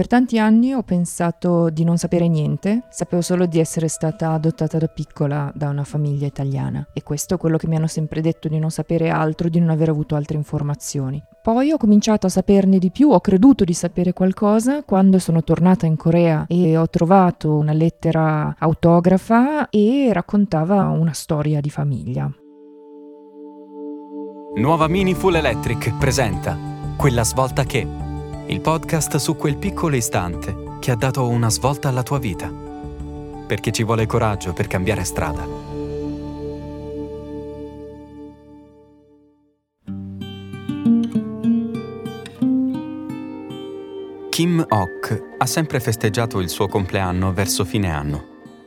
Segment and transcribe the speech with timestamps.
[0.00, 4.78] Per tanti anni ho pensato di non sapere niente, sapevo solo di essere stata adottata
[4.78, 8.48] da piccola da una famiglia italiana e questo è quello che mi hanno sempre detto
[8.48, 11.22] di non sapere altro, di non aver avuto altre informazioni.
[11.42, 15.84] Poi ho cominciato a saperne di più, ho creduto di sapere qualcosa quando sono tornata
[15.84, 22.32] in Corea e ho trovato una lettera autografa e raccontava una storia di famiglia.
[24.54, 26.56] Nuova Mini Full Electric presenta
[26.96, 28.08] Quella svolta che,
[28.50, 32.52] il podcast su quel piccolo istante che ha dato una svolta alla tua vita.
[33.46, 35.46] Perché ci vuole coraggio per cambiare strada.
[44.30, 48.24] Kim Ok ha sempre festeggiato il suo compleanno verso fine anno.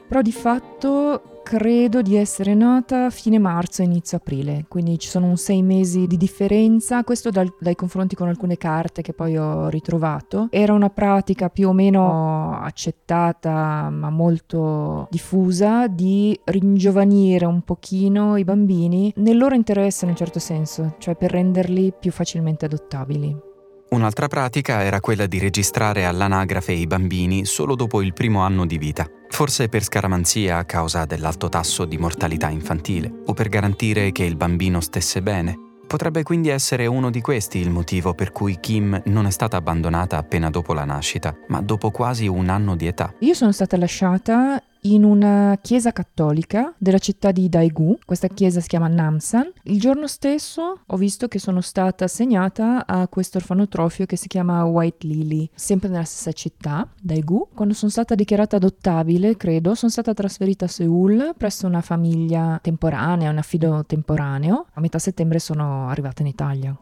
[0.07, 5.27] Però di fatto credo di essere nata a fine marzo, inizio aprile, quindi ci sono
[5.27, 9.67] un sei mesi di differenza, questo dal, dai confronti con alcune carte che poi ho
[9.67, 10.47] ritrovato.
[10.49, 18.43] Era una pratica più o meno accettata ma molto diffusa di ringiovanire un pochino i
[18.43, 23.51] bambini nel loro interesse in un certo senso, cioè per renderli più facilmente adottabili.
[23.93, 28.79] Un'altra pratica era quella di registrare all'anagrafe i bambini solo dopo il primo anno di
[28.79, 34.23] vita, forse per scaramanzia a causa dell'alto tasso di mortalità infantile o per garantire che
[34.23, 35.55] il bambino stesse bene.
[35.85, 40.17] Potrebbe quindi essere uno di questi il motivo per cui Kim non è stata abbandonata
[40.17, 43.13] appena dopo la nascita, ma dopo quasi un anno di età.
[43.19, 48.67] Io sono stata lasciata in una chiesa cattolica della città di Daegu, questa chiesa si
[48.67, 49.51] chiama Namsan.
[49.63, 54.65] Il giorno stesso ho visto che sono stata assegnata a questo orfanotrofio che si chiama
[54.65, 57.49] White Lily, sempre nella stessa città, Daegu.
[57.53, 63.29] Quando sono stata dichiarata adottabile, credo, sono stata trasferita a Seoul presso una famiglia temporanea,
[63.29, 64.67] un affido temporaneo.
[64.73, 66.77] A metà settembre sono arrivata in Italia.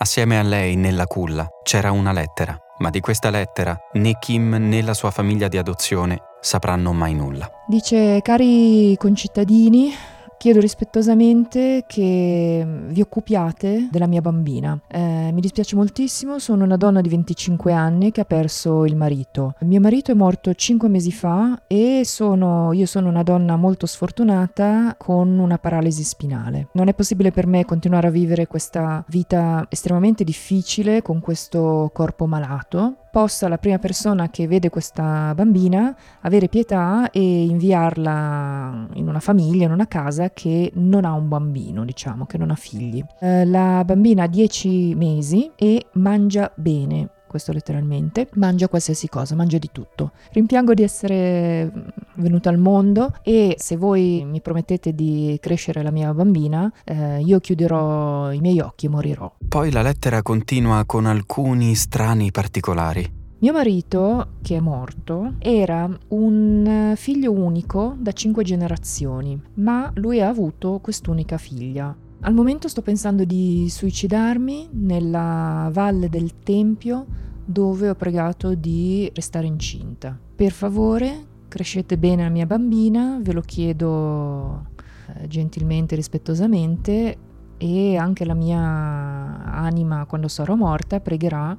[0.00, 4.80] Assieme a lei, nella culla, c'era una lettera, ma di questa lettera né Kim né
[4.80, 7.50] la sua famiglia di adozione sapranno mai nulla.
[7.66, 9.92] Dice, cari concittadini,
[10.38, 14.80] chiedo rispettosamente che vi occupiate della mia bambina.
[14.86, 19.54] Eh, mi dispiace moltissimo, sono una donna di 25 anni che ha perso il marito.
[19.60, 24.94] Mio marito è morto 5 mesi fa e sono, io sono una donna molto sfortunata
[24.96, 26.68] con una paralisi spinale.
[26.72, 32.26] Non è possibile per me continuare a vivere questa vita estremamente difficile con questo corpo
[32.26, 39.20] malato possa la prima persona che vede questa bambina avere pietà e inviarla in una
[39.20, 43.04] famiglia, in una casa che non ha un bambino, diciamo, che non ha figli.
[43.20, 49.58] Eh, la bambina ha 10 mesi e mangia bene, questo letteralmente, mangia qualsiasi cosa, mangia
[49.58, 50.10] di tutto.
[50.32, 51.70] Rimpiango di essere
[52.14, 57.38] venuta al mondo e se voi mi promettete di crescere la mia bambina, eh, io
[57.38, 59.32] chiuderò i miei occhi e morirò.
[59.46, 63.16] Poi la lettera continua con alcuni strani particolari.
[63.40, 70.26] Mio marito, che è morto, era un figlio unico da cinque generazioni, ma lui ha
[70.26, 71.96] avuto quest'unica figlia.
[72.20, 77.06] Al momento sto pensando di suicidarmi nella valle del Tempio
[77.44, 80.18] dove ho pregato di restare incinta.
[80.34, 84.66] Per favore, crescete bene la mia bambina, ve lo chiedo
[85.14, 87.16] eh, gentilmente e rispettosamente
[87.56, 91.56] e anche la mia anima quando sarò morta pregherà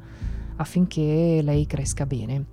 [0.58, 2.46] affinché lei cresca bene.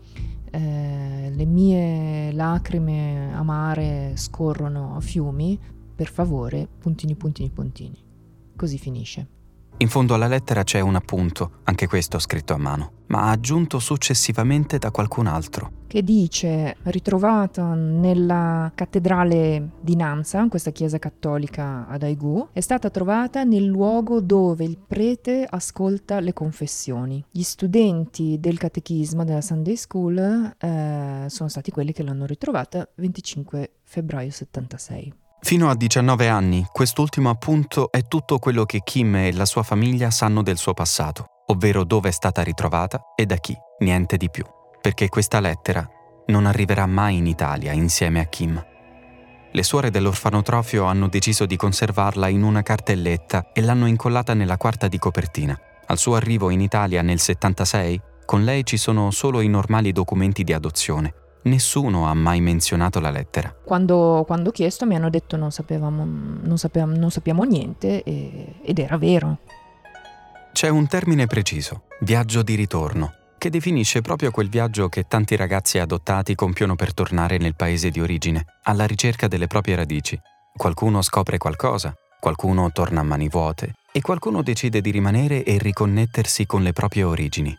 [0.49, 5.59] Eh, le mie lacrime amare scorrono a fiumi,
[5.97, 8.05] per favore, puntini, puntini, puntini.
[8.55, 9.29] Così finisce.
[9.79, 14.79] In fondo alla lettera c'è un appunto, anche questo scritto a mano, ma aggiunto successivamente
[14.79, 15.71] da qualcun altro.
[15.87, 23.45] Che dice, ritrovata nella cattedrale di Namsa, questa chiesa cattolica ad Daegu, è stata trovata
[23.45, 27.23] nel luogo dove il prete ascolta le confessioni.
[27.31, 33.73] Gli studenti del catechismo della Sunday School eh, sono stati quelli che l'hanno ritrovata 25
[33.83, 35.13] febbraio 76.
[35.41, 40.11] Fino a 19 anni, quest'ultimo appunto è tutto quello che Kim e la sua famiglia
[40.11, 44.45] sanno del suo passato, ovvero dove è stata ritrovata e da chi, niente di più,
[44.81, 45.89] perché questa lettera
[46.27, 48.61] non arriverà mai in Italia insieme a Kim.
[49.53, 54.89] Le suore dell'orfanotrofio hanno deciso di conservarla in una cartelletta e l'hanno incollata nella quarta
[54.89, 55.57] di copertina.
[55.87, 60.43] Al suo arrivo in Italia nel 76, con lei ci sono solo i normali documenti
[60.43, 61.15] di adozione,
[61.47, 63.55] Nessuno ha mai menzionato la lettera.
[63.65, 68.55] Quando, quando ho chiesto mi hanno detto non sapevamo, non sapevamo, non sappiamo niente e,
[68.63, 69.39] ed era vero.
[70.53, 75.79] C'è un termine preciso, viaggio di ritorno, che definisce proprio quel viaggio che tanti ragazzi
[75.79, 80.19] adottati compiono per tornare nel paese di origine, alla ricerca delle proprie radici.
[80.53, 86.45] Qualcuno scopre qualcosa, qualcuno torna a mani vuote e qualcuno decide di rimanere e riconnettersi
[86.45, 87.57] con le proprie origini.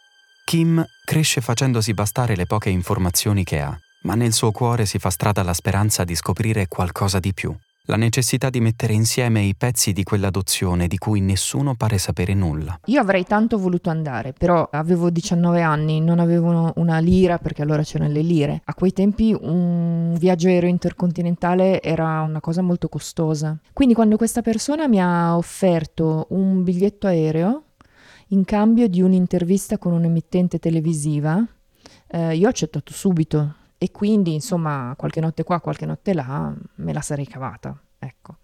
[0.48, 5.10] Kim cresce facendosi bastare le poche informazioni che ha, ma nel suo cuore si fa
[5.10, 7.54] strada la speranza di scoprire qualcosa di più
[7.90, 12.78] la necessità di mettere insieme i pezzi di quell'adozione di cui nessuno pare sapere nulla.
[12.86, 17.84] Io avrei tanto voluto andare, però avevo 19 anni, non avevo una lira perché allora
[17.84, 18.62] c'erano le lire.
[18.66, 23.58] A quei tempi un viaggio aereo intercontinentale era una cosa molto costosa.
[23.72, 27.67] Quindi quando questa persona mi ha offerto un biglietto aereo
[28.30, 31.46] in cambio di un'intervista con un'emittente televisiva,
[32.08, 36.94] eh, io ho accettato subito e quindi insomma qualche notte qua, qualche notte là me
[36.94, 38.38] la sarei cavata, ecco.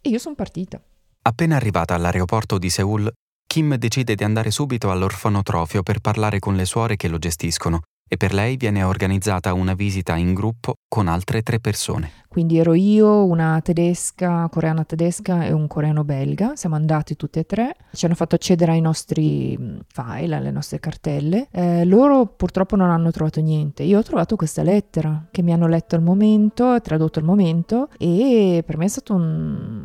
[0.00, 0.80] E io sono partita.
[1.22, 3.10] Appena arrivata all'aeroporto di Seoul,
[3.46, 8.16] Kim decide di andare subito all'orfanotrofio per parlare con le suore che lo gestiscono e
[8.16, 12.22] per lei viene organizzata una visita in gruppo con altre tre persone.
[12.34, 17.44] Quindi ero io, una tedesca, coreana tedesca e un coreano belga, siamo andati tutti e
[17.44, 21.46] tre, ci hanno fatto accedere ai nostri mm, file, alle nostre cartelle.
[21.52, 25.68] Eh, loro purtroppo non hanno trovato niente, io ho trovato questa lettera che mi hanno
[25.68, 29.83] letto al momento, tradotto al momento e per me è stato un,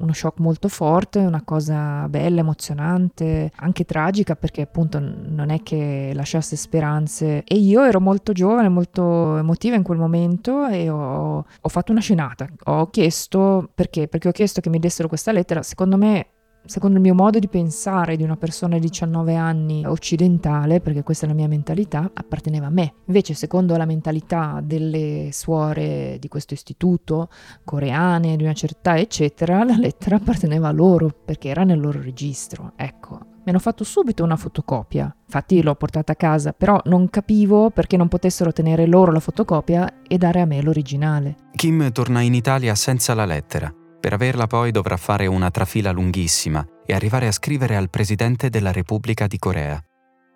[0.00, 6.12] uno shock molto forte, una cosa bella, emozionante, anche tragica perché appunto non è che
[6.14, 11.68] lasciasse speranze e io ero molto giovane, molto emotiva in quel momento e ho, ho
[11.68, 14.08] fatto una scenata, ho chiesto perché?
[14.08, 16.26] Perché ho chiesto che mi dessero questa lettera, secondo me
[16.64, 21.26] secondo il mio modo di pensare di una persona di 19 anni occidentale, perché questa
[21.26, 22.94] è la mia mentalità, apparteneva a me.
[23.06, 27.28] Invece, secondo la mentalità delle suore di questo istituto,
[27.64, 32.72] coreane, di una certa eccetera, la lettera apparteneva a loro, perché era nel loro registro.
[32.76, 35.14] Ecco, mi hanno fatto subito una fotocopia.
[35.24, 40.02] Infatti l'ho portata a casa, però non capivo perché non potessero tenere loro la fotocopia
[40.06, 41.36] e dare a me l'originale.
[41.54, 46.66] Kim torna in Italia senza la lettera per averla poi dovrà fare una trafila lunghissima
[46.86, 49.80] e arrivare a scrivere al Presidente della Repubblica di Corea.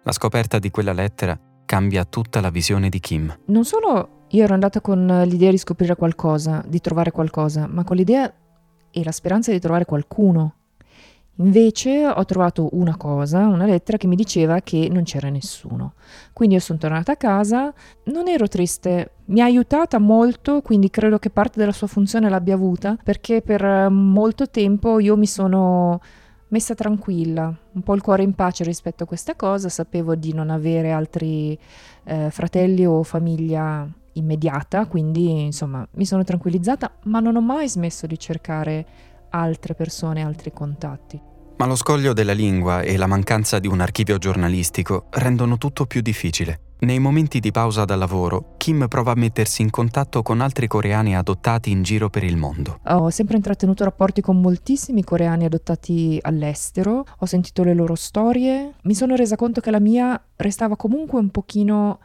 [0.02, 3.34] La scoperta di quella lettera cambia tutta la visione di Kim.
[3.46, 7.96] Non solo io ero andata con l'idea di scoprire qualcosa, di trovare qualcosa, ma con
[7.96, 8.32] l'idea
[8.90, 10.56] e la speranza di trovare qualcuno
[11.36, 15.94] Invece ho trovato una cosa, una lettera che mi diceva che non c'era nessuno.
[16.32, 17.72] Quindi io sono tornata a casa,
[18.04, 22.54] non ero triste, mi ha aiutata molto, quindi credo che parte della sua funzione l'abbia
[22.54, 26.00] avuta, perché per molto tempo io mi sono
[26.48, 30.50] messa tranquilla, un po' il cuore in pace rispetto a questa cosa, sapevo di non
[30.50, 31.58] avere altri
[32.04, 38.06] eh, fratelli o famiglia immediata, quindi insomma mi sono tranquillizzata, ma non ho mai smesso
[38.06, 38.86] di cercare
[39.34, 41.20] altre persone, altri contatti.
[41.56, 46.00] Ma lo scoglio della lingua e la mancanza di un archivio giornalistico rendono tutto più
[46.00, 46.60] difficile.
[46.80, 51.16] Nei momenti di pausa dal lavoro, Kim prova a mettersi in contatto con altri coreani
[51.16, 52.80] adottati in giro per il mondo.
[52.88, 58.94] Ho sempre intrattenuto rapporti con moltissimi coreani adottati all'estero, ho sentito le loro storie, mi
[58.94, 62.00] sono resa conto che la mia restava comunque un pochino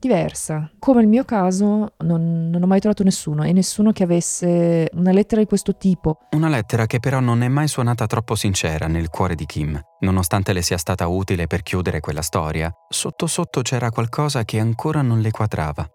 [0.00, 0.68] diversa.
[0.78, 5.12] Come il mio caso, non, non, ho mai trovato nessuno e nessuno che avesse una
[5.12, 6.18] lettera di questo tipo.
[6.30, 9.80] Una lettera che però non è mai suonata troppo sincera nel cuore di Kim.
[10.00, 15.02] Nonostante le sia stata utile per chiudere quella storia, sotto sotto c'era qualcosa che ancora
[15.02, 15.86] non le quadrava.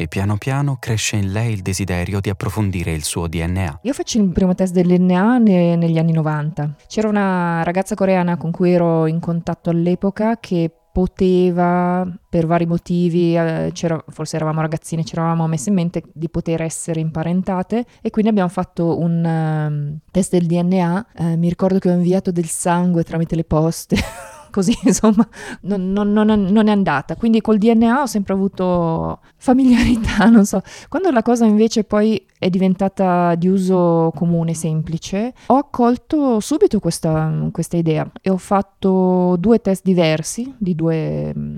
[0.00, 3.80] E piano piano cresce in lei il desiderio di approfondire il suo DNA.
[3.82, 6.76] Io faccio il primo test del DNA ne, negli anni 90.
[6.86, 13.36] C'era una ragazza coreana con cui ero in contatto all'epoca che poteva, per vari motivi,
[13.36, 13.70] eh,
[14.08, 18.48] forse eravamo ragazzine, ci eravamo messe in mente di poter essere imparentate e quindi abbiamo
[18.48, 21.06] fatto un um, test del DNA.
[21.14, 23.96] Eh, mi ricordo che ho inviato del sangue tramite le poste.
[24.50, 25.26] così insomma
[25.62, 27.16] non, non, non, è andata.
[27.16, 30.62] Quindi col DNA ho sempre avuto familiarità, non so.
[30.88, 37.48] Quando la cosa invece poi è diventata di uso comune, semplice, ho accolto subito questa,
[37.50, 41.56] questa idea e ho fatto due test diversi di due mm,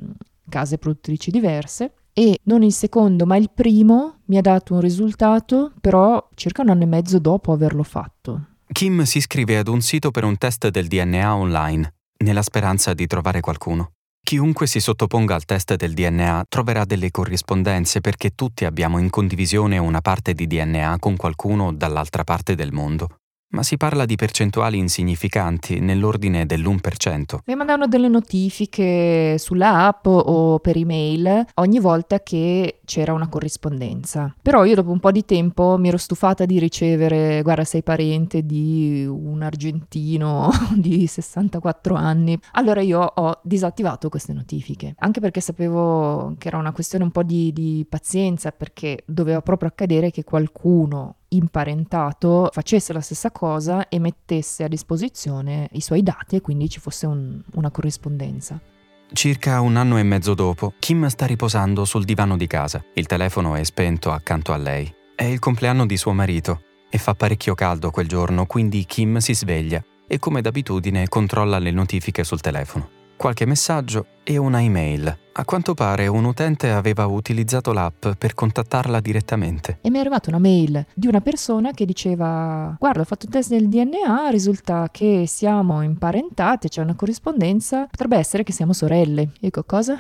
[0.48, 5.72] case produttrici diverse e non il secondo ma il primo mi ha dato un risultato
[5.80, 8.46] però circa un anno e mezzo dopo averlo fatto.
[8.72, 11.92] Kim si iscrive ad un sito per un test del DNA online
[12.24, 13.92] nella speranza di trovare qualcuno.
[14.22, 19.78] Chiunque si sottoponga al test del DNA troverà delle corrispondenze perché tutti abbiamo in condivisione
[19.78, 23.08] una parte di DNA con qualcuno dall'altra parte del mondo
[23.52, 27.38] ma si parla di percentuali insignificanti nell'ordine dell'1%.
[27.46, 34.34] Mi mandavano delle notifiche sulla app o per email ogni volta che c'era una corrispondenza.
[34.42, 38.44] Però io dopo un po' di tempo mi ero stufata di ricevere, guarda sei parente
[38.44, 42.36] di un argentino di 64 anni.
[42.54, 47.22] Allora io ho disattivato queste notifiche, anche perché sapevo che era una questione un po'
[47.22, 54.00] di, di pazienza, perché doveva proprio accadere che qualcuno imparentato facesse la stessa cosa e
[54.00, 58.60] mettesse a disposizione i suoi dati e quindi ci fosse un, una corrispondenza.
[59.12, 62.84] Circa un anno e mezzo dopo, Kim sta riposando sul divano di casa.
[62.94, 64.92] Il telefono è spento accanto a lei.
[65.14, 69.34] È il compleanno di suo marito e fa parecchio caldo quel giorno, quindi Kim si
[69.34, 75.18] sveglia e come d'abitudine controlla le notifiche sul telefono qualche messaggio e una email.
[75.32, 79.78] A quanto pare un utente aveva utilizzato l'app per contattarla direttamente.
[79.82, 83.32] E mi è arrivata una mail di una persona che diceva guarda ho fatto il
[83.32, 89.20] test del DNA, risulta che siamo imparentate, c'è una corrispondenza, potrebbe essere che siamo sorelle.
[89.20, 89.96] Io dico cosa?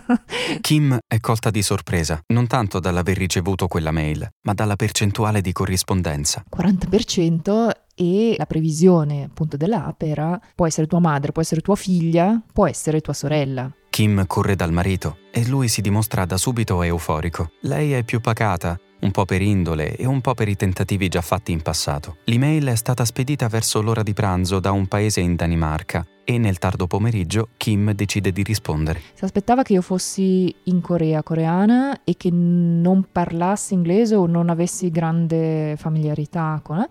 [0.62, 5.52] Kim è colta di sorpresa, non tanto dall'aver ricevuto quella mail, ma dalla percentuale di
[5.52, 6.42] corrispondenza.
[6.56, 12.42] 40% e la previsione appunto dell'app era può essere tua madre, può essere tua figlia,
[12.52, 13.72] può essere tua sorella.
[13.90, 17.52] Kim corre dal marito e lui si dimostra da subito euforico.
[17.60, 21.20] Lei è più pacata, un po' per indole e un po' per i tentativi già
[21.20, 22.16] fatti in passato.
[22.24, 26.58] L'email è stata spedita verso l'ora di pranzo da un paese in Danimarca e nel
[26.58, 29.00] tardo pomeriggio Kim decide di rispondere.
[29.14, 34.48] Si aspettava che io fossi in Corea coreana e che non parlassi inglese o non
[34.48, 36.80] avessi grande familiarità con...
[36.80, 36.88] Eh?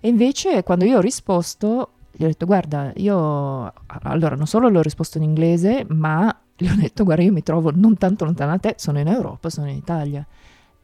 [0.00, 4.82] E invece quando io ho risposto, gli ho detto guarda, io allora non solo l'ho
[4.82, 8.58] risposto in inglese, ma gli ho detto guarda, io mi trovo non tanto lontana da
[8.58, 10.26] te, sono in Europa, sono in Italia.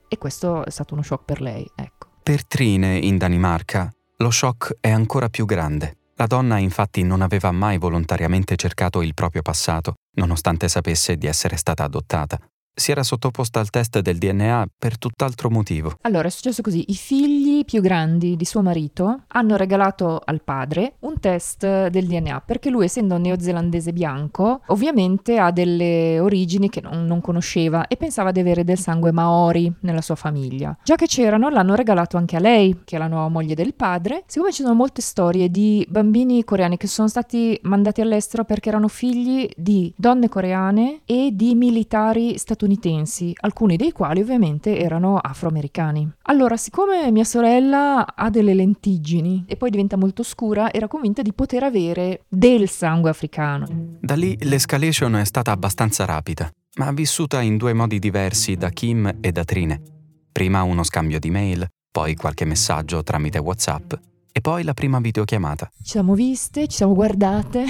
[0.08, 2.08] E questo è stato uno shock per lei, ecco.
[2.22, 5.96] Per Trine in Danimarca lo shock è ancora più grande.
[6.16, 11.56] La donna infatti non aveva mai volontariamente cercato il proprio passato, nonostante sapesse di essere
[11.56, 12.38] stata adottata
[12.74, 15.94] si era sottoposta al test del DNA per tutt'altro motivo.
[16.02, 20.94] Allora è successo così, i figli più grandi di suo marito hanno regalato al padre
[21.00, 27.04] un test del DNA perché lui essendo neozelandese bianco ovviamente ha delle origini che non,
[27.04, 30.76] non conosceva e pensava di avere del sangue maori nella sua famiglia.
[30.82, 34.24] Già che c'erano l'hanno regalato anche a lei, che è la nuova moglie del padre,
[34.26, 38.88] siccome ci sono molte storie di bambini coreani che sono stati mandati all'estero perché erano
[38.88, 46.08] figli di donne coreane e di militari statunitensi statunitensi, alcuni dei quali ovviamente erano afroamericani.
[46.22, 51.32] Allora, siccome mia sorella ha delle lentiggini e poi diventa molto scura, era convinta di
[51.32, 53.66] poter avere del sangue africano.
[54.00, 59.12] Da lì l'escalation è stata abbastanza rapida, ma vissuta in due modi diversi da Kim
[59.20, 59.80] e da Trine.
[60.30, 63.92] Prima uno scambio di mail, poi qualche messaggio tramite WhatsApp
[64.32, 65.70] e poi la prima videochiamata.
[65.82, 67.64] Ci siamo viste, ci siamo guardate,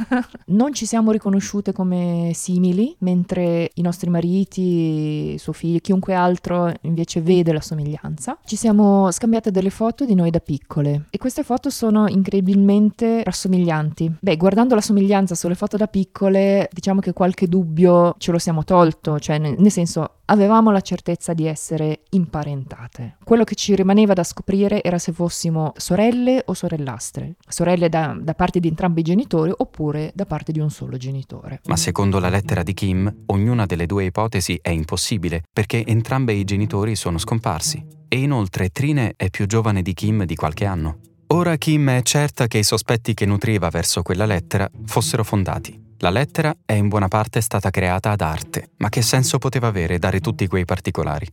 [0.46, 7.20] non ci siamo riconosciute come simili, mentre i nostri mariti, suo figlio, chiunque altro invece
[7.20, 8.38] vede la somiglianza.
[8.44, 14.16] Ci siamo scambiate delle foto di noi da piccole e queste foto sono incredibilmente rassomiglianti.
[14.18, 18.64] Beh, guardando la somiglianza sulle foto da piccole, diciamo che qualche dubbio ce lo siamo
[18.64, 23.18] tolto, cioè nel senso avevamo la certezza di essere imparentate.
[23.22, 26.05] Quello che ci rimaneva da scoprire era se fossimo sorelle
[26.44, 30.70] o sorellastre, sorelle da, da, parte di entrambi i genitori oppure da parte di un
[30.70, 31.60] solo genitore.
[31.66, 36.44] Ma secondo la lettera di Kim, ognuna delle due ipotesi è impossibile perché entrambi i
[36.44, 37.84] genitori sono scomparsi.
[38.08, 40.98] E inoltre Trine è più giovane di Kim di qualche anno.
[41.28, 45.84] Ora Kim è certa che i sospetti che nutriva verso quella lettera fossero fondati.
[45.98, 49.98] La lettera è in buona parte stata creata ad arte, ma che senso poteva avere
[49.98, 51.26] dare tutti quei particolari?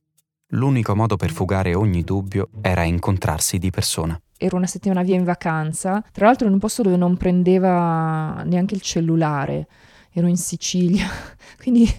[0.53, 4.20] L'unico modo per fugare ogni dubbio era incontrarsi di persona.
[4.43, 8.75] Ero una settimana via in vacanza, tra l'altro in un posto dove non prendeva neanche
[8.75, 9.67] il cellulare,
[10.12, 11.07] ero in Sicilia,
[11.57, 11.89] quindi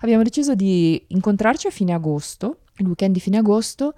[0.00, 3.94] abbiamo deciso di incontrarci a fine agosto, il weekend di fine agosto,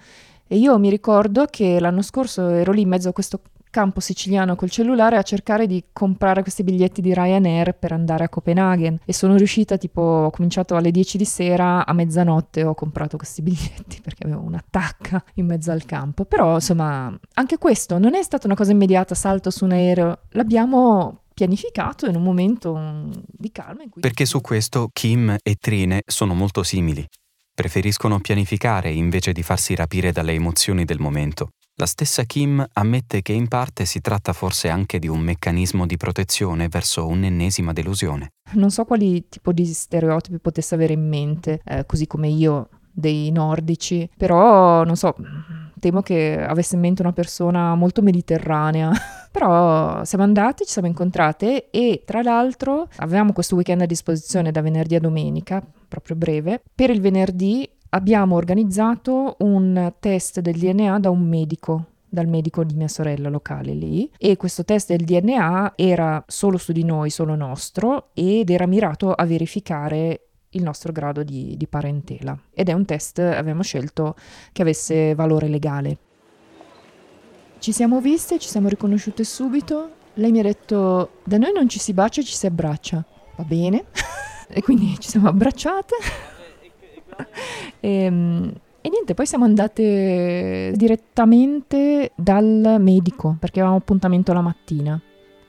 [0.47, 3.41] e io mi ricordo che l'anno scorso ero lì in mezzo a questo
[3.77, 8.31] campo siciliano col cellulare a cercare di comprare questi biglietti di Ryanair per andare a
[8.31, 9.01] Copenaghen.
[9.05, 13.43] E sono riuscita tipo ho cominciato alle 10 di sera a mezzanotte ho comprato questi
[13.45, 16.25] biglietti perché avevo un'attacca in mezzo al campo.
[16.25, 20.21] Però insomma anche questo non è stata una cosa immediata salto su un aereo.
[20.31, 24.01] L'abbiamo pianificato in un momento mm, di calma in cui...
[24.01, 27.07] perché su questo Kim e Trine sono molto simili.
[27.53, 33.33] Preferiscono pianificare invece di farsi rapire dalle emozioni del momento la stessa Kim ammette che
[33.33, 38.33] in parte si tratta forse anche di un meccanismo di protezione verso un'ennesima delusione.
[38.53, 43.31] Non so quali tipo di stereotipi potesse avere in mente, eh, così come io dei
[43.31, 45.15] nordici, però non so,
[45.79, 48.91] temo che avesse in mente una persona molto mediterranea.
[49.37, 54.63] però siamo andati, ci siamo incontrate e tra l'altro avevamo questo weekend a disposizione da
[54.63, 56.63] venerdì a domenica, proprio breve.
[56.75, 62.75] Per il venerdì abbiamo organizzato un test del DNA da un medico dal medico di
[62.75, 67.35] mia sorella locale lì e questo test del DNA era solo su di noi, solo
[67.35, 72.85] nostro ed era mirato a verificare il nostro grado di, di parentela ed è un
[72.85, 74.15] test abbiamo scelto
[74.53, 75.99] che avesse valore legale.
[77.59, 79.91] Ci siamo viste, ci siamo riconosciute subito.
[80.15, 83.05] Lei mi ha detto: Da noi non ci si bacia, ci si abbraccia.
[83.37, 83.87] Va bene.
[84.49, 85.97] e quindi ci siamo abbracciate.
[87.81, 95.01] E, ehm, e niente, poi siamo andate direttamente dal medico perché avevamo appuntamento la mattina.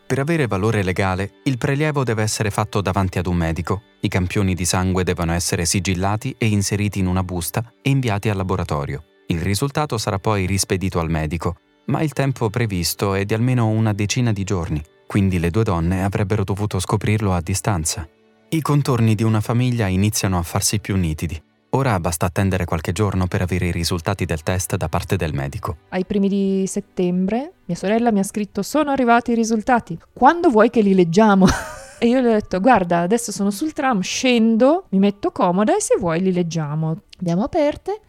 [0.07, 3.81] Per avere valore legale, il prelievo deve essere fatto davanti ad un medico.
[3.99, 8.37] I campioni di sangue devono essere sigillati e inseriti in una busta e inviati al
[8.37, 9.03] laboratorio.
[9.27, 11.57] Il risultato sarà poi rispedito al medico,
[11.87, 16.03] ma il tempo previsto è di almeno una decina di giorni, quindi le due donne
[16.03, 18.07] avrebbero dovuto scoprirlo a distanza.
[18.49, 21.41] I contorni di una famiglia iniziano a farsi più nitidi.
[21.77, 25.77] Ora basta attendere qualche giorno per avere i risultati del test da parte del medico.
[25.89, 29.95] Ai primi di settembre mia sorella mi ha scritto sono arrivati i risultati.
[30.11, 31.45] Quando vuoi che li leggiamo?
[31.99, 35.79] e io le ho detto guarda adesso sono sul tram, scendo, mi metto comoda e
[35.79, 37.01] se vuoi li leggiamo.
[37.19, 37.99] Abbiamo aperte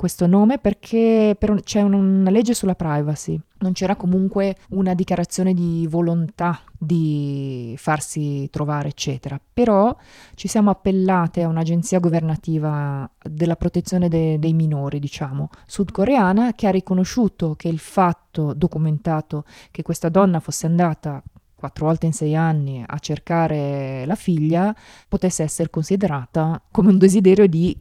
[0.00, 3.38] questo nome perché per c'è una legge sulla privacy.
[3.58, 9.38] Non c'era comunque una dichiarazione di volontà di farsi trovare, eccetera.
[9.52, 9.94] Però
[10.36, 16.70] ci siamo appellate a un'agenzia governativa della protezione de- dei minori, diciamo, sudcoreana, che ha
[16.70, 21.22] riconosciuto che il fatto documentato che questa donna fosse andata
[21.54, 24.74] quattro volte in sei anni a cercare la figlia
[25.06, 27.76] potesse essere considerata come un desiderio di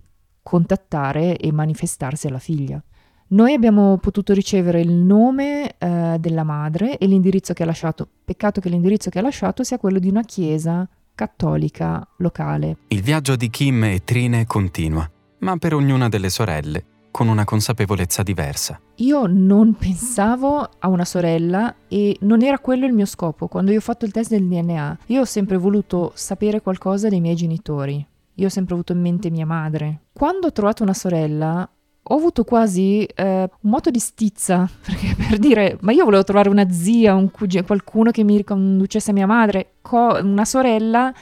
[0.50, 2.82] contattare e manifestarsi alla figlia.
[3.28, 8.08] Noi abbiamo potuto ricevere il nome eh, della madre e l'indirizzo che ha lasciato.
[8.26, 12.78] Peccato che l'indirizzo che ha lasciato sia quello di una chiesa cattolica locale.
[12.88, 15.08] Il viaggio di Kim e Trine continua,
[15.40, 18.80] ma per ognuna delle sorelle con una consapevolezza diversa.
[18.96, 23.48] Io non pensavo a una sorella e non era quello il mio scopo.
[23.48, 27.20] Quando io ho fatto il test del DNA, io ho sempre voluto sapere qualcosa dei
[27.20, 28.04] miei genitori.
[28.40, 30.04] Io ho sempre avuto in mente mia madre.
[30.14, 31.70] Quando ho trovato una sorella,
[32.02, 36.50] ho avuto quasi eh, un moto di stizza, perché per dire, ma io volevo trovare
[36.50, 41.14] una zia, un cugino, qualcuno che mi riconducesse a mia madre, Co- una sorella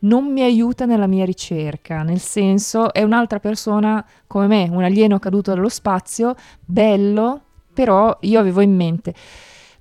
[0.00, 5.18] non mi aiuta nella mia ricerca, nel senso è un'altra persona come me, un alieno
[5.18, 9.14] caduto dallo spazio, bello, però io avevo in mente.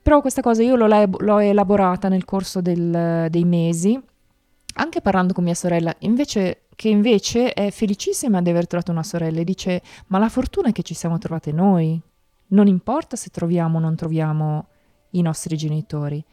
[0.02, 4.00] Però questa cosa io l'ho, l'ho elaborata nel corso del, dei mesi,
[4.76, 9.42] anche parlando con mia sorella, invece che invece è felicissima di aver trovato una sorella
[9.42, 12.02] e dice ma la fortuna è che ci siamo trovate noi,
[12.48, 14.66] non importa se troviamo o non troviamo
[15.12, 16.26] i nostri genitori.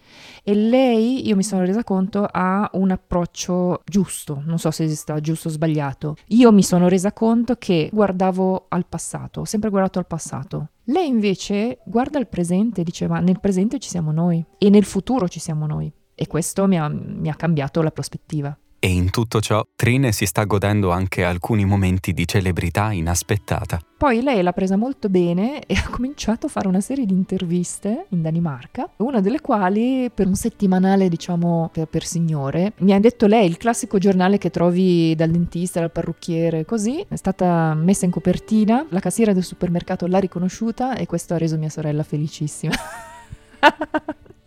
[0.43, 5.21] E lei, io mi sono resa conto, ha un approccio giusto, non so se esista
[5.21, 6.17] giusto o sbagliato.
[6.29, 10.71] Io mi sono resa conto che guardavo al passato, ho sempre guardato al passato.
[10.85, 14.85] Lei invece guarda al presente e dice ma nel presente ci siamo noi e nel
[14.85, 15.93] futuro ci siamo noi.
[16.15, 18.59] E questo mi ha, mi ha cambiato la prospettiva.
[18.81, 23.81] E in tutto ciò Trine si sta godendo anche alcuni momenti di celebrità inaspettata.
[23.97, 28.07] Poi lei l'ha presa molto bene e ha cominciato a fare una serie di interviste
[28.11, 33.27] in Danimarca, una delle quali per un settimanale, diciamo, per, per signore, mi ha detto
[33.27, 38.13] lei, il classico giornale che trovi dal dentista, dal parrucchiere, così, è stata messa in
[38.13, 42.75] copertina, la cassiera del supermercato l'ha riconosciuta e questo ha reso mia sorella felicissima.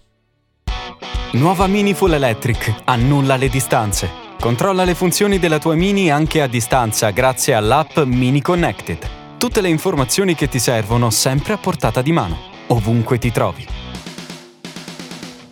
[1.33, 2.81] Nuova Mini Full Electric.
[2.85, 4.20] Annulla le distanze.
[4.41, 9.37] Controlla le funzioni della tua Mini anche a distanza grazie all'app Mini Connected.
[9.37, 13.63] Tutte le informazioni che ti servono sempre a portata di mano, ovunque ti trovi.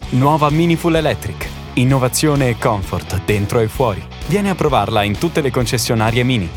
[0.09, 1.47] Nuova Mini Full Electric.
[1.73, 4.03] Innovazione e comfort dentro e fuori.
[4.25, 6.49] Vieni a provarla in tutte le concessionarie Mini.